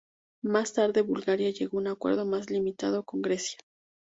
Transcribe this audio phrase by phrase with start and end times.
[0.41, 3.59] Más tarde Bulgaria llegó a un acuerdo más limitado con Grecia.